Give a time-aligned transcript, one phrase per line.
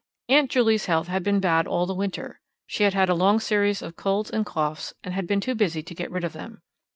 [0.29, 2.41] Aunt Juley's health had been bad all the winter.
[2.65, 5.83] She had had a long series of colds and coughs, and had been too busy
[5.83, 6.63] to get rid of them.